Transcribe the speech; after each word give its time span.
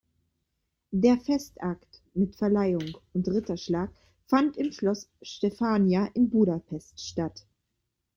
Der 0.89 1.19
Festakt 1.19 2.01
mit 2.15 2.35
Verleihung 2.35 2.97
und 3.13 3.27
Ritterschlag 3.27 3.91
fand 4.25 4.57
im 4.57 4.71
Schloss 4.71 5.07
Stefania 5.21 6.09
in 6.15 6.31
Budapest 6.31 6.99
statt. 6.99 7.45